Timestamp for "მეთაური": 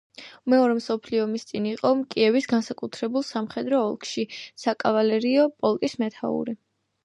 6.05-6.61